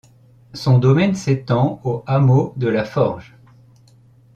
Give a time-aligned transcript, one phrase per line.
[0.55, 3.35] Son domaine s’étend au hameau de “La Forge”.